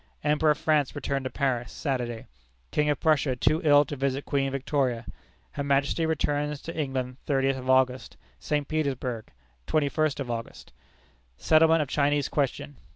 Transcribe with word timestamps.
Emperor 0.23 0.49
of 0.49 0.57
France 0.57 0.95
returned 0.95 1.25
to 1.25 1.29
Paris, 1.29 1.71
Saturday. 1.71 2.25
King 2.71 2.89
of 2.89 2.99
Prussia 2.99 3.35
too 3.35 3.61
ill 3.63 3.85
to 3.85 3.95
visit 3.95 4.25
Queen 4.25 4.51
Victoria. 4.51 5.05
Her 5.51 5.63
Majesty 5.63 6.07
returns 6.07 6.59
to 6.63 6.75
England 6.75 7.17
thirtieth 7.27 7.55
of 7.57 7.69
August. 7.69 8.17
St. 8.39 8.67
Petersburg, 8.67 9.27
twenty 9.67 9.89
first 9.89 10.19
of 10.19 10.31
August. 10.31 10.73
Settlement 11.37 11.83
of 11.83 11.87
Chinese 11.87 12.29
question. 12.29 12.77